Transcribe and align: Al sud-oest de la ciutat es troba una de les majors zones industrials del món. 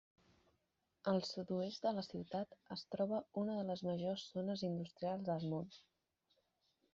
Al 1.11 1.19
sud-oest 1.31 1.83
de 1.87 1.91
la 1.97 2.03
ciutat 2.07 2.55
es 2.77 2.85
troba 2.95 3.19
una 3.43 3.59
de 3.59 3.67
les 3.69 3.85
majors 3.89 4.25
zones 4.39 4.65
industrials 4.71 5.29
del 5.29 5.47
món. 5.55 5.71